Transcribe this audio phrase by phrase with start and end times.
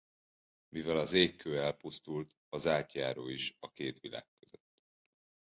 [0.69, 4.73] Mivel az Ékkő elpusztult az átjáró is a két világ között.